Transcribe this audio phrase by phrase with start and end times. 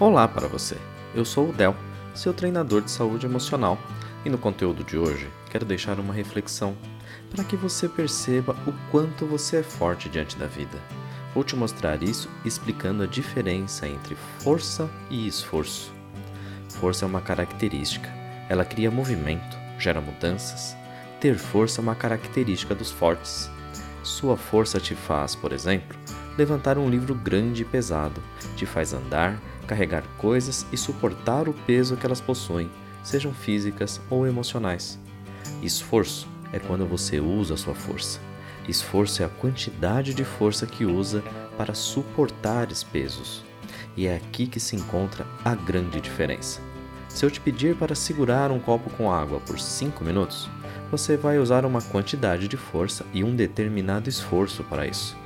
[0.00, 0.76] Olá para você.
[1.12, 1.74] Eu sou o Del,
[2.14, 3.76] seu treinador de saúde emocional,
[4.24, 6.76] e no conteúdo de hoje quero deixar uma reflexão
[7.28, 10.78] para que você perceba o quanto você é forte diante da vida.
[11.34, 15.92] Vou te mostrar isso explicando a diferença entre força e esforço.
[16.74, 18.08] Força é uma característica,
[18.48, 20.76] ela cria movimento, gera mudanças.
[21.18, 23.50] Ter força é uma característica dos fortes.
[24.04, 25.98] Sua força te faz, por exemplo,
[26.38, 28.22] levantar um livro grande e pesado,
[28.56, 32.70] te faz andar, carregar coisas e suportar o peso que elas possuem,
[33.02, 34.98] sejam físicas ou emocionais.
[35.60, 38.20] Esforço é quando você usa a sua força.
[38.68, 41.24] Esforço é a quantidade de força que usa
[41.56, 43.42] para suportar esses pesos.
[43.96, 46.60] E é aqui que se encontra a grande diferença.
[47.08, 50.48] Se eu te pedir para segurar um copo com água por 5 minutos,
[50.90, 55.16] você vai usar uma quantidade de força e um determinado esforço para isso.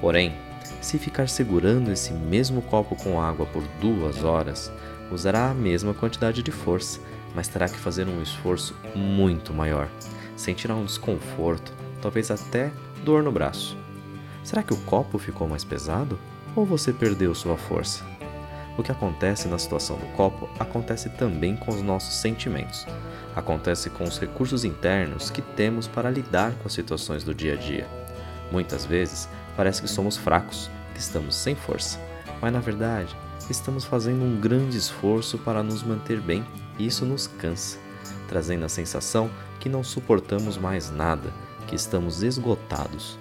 [0.00, 0.34] Porém,
[0.80, 4.72] se ficar segurando esse mesmo copo com água por duas horas,
[5.10, 7.00] usará a mesma quantidade de força,
[7.34, 9.88] mas terá que fazer um esforço muito maior.
[10.36, 12.70] Sentirá um desconforto, talvez até
[13.04, 13.76] dor no braço.
[14.44, 16.18] Será que o copo ficou mais pesado
[16.54, 18.04] ou você perdeu sua força?
[18.78, 22.86] O que acontece na situação do copo acontece também com os nossos sentimentos.
[23.34, 27.56] Acontece com os recursos internos que temos para lidar com as situações do dia a
[27.56, 27.88] dia.
[28.52, 31.98] Muitas vezes parece que somos fracos, que estamos sem força,
[32.40, 33.16] mas na verdade
[33.50, 36.46] estamos fazendo um grande esforço para nos manter bem
[36.78, 37.76] e isso nos cansa,
[38.28, 39.28] trazendo a sensação
[39.58, 41.32] que não suportamos mais nada,
[41.66, 43.18] que estamos esgotados.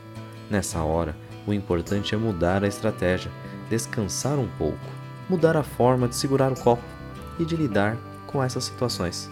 [0.47, 3.31] Nessa hora, o importante é mudar a estratégia,
[3.67, 4.77] descansar um pouco,
[5.27, 6.83] mudar a forma de segurar o copo
[7.39, 9.27] e de lidar com essas situações.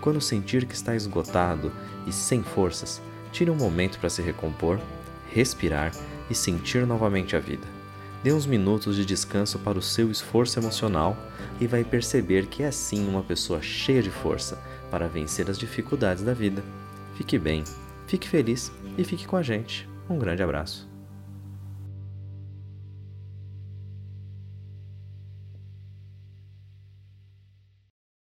[0.00, 1.70] Quando sentir que está esgotado
[2.04, 4.80] e sem forças, tire um momento para se recompor
[5.32, 5.92] respirar
[6.30, 7.66] e sentir novamente a vida.
[8.22, 11.16] Dê uns minutos de descanso para o seu esforço emocional
[11.60, 16.22] e vai perceber que é sim uma pessoa cheia de força para vencer as dificuldades
[16.22, 16.62] da vida.
[17.16, 17.64] Fique bem,
[18.06, 19.88] fique feliz e fique com a gente.
[20.08, 20.91] Um grande abraço.